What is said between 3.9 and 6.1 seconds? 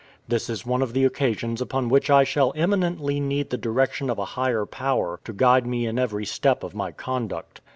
of a higher power to guide me in